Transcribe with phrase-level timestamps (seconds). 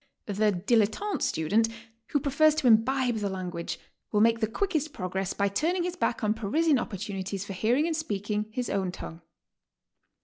[0.25, 1.69] The dilettante student
[2.07, 3.77] who prefers to imbibe the lan guage,
[4.11, 7.95] will make the quickest progress by turning his back on Parisian opportunities for hearing and
[7.95, 9.21] speaking his own tongue.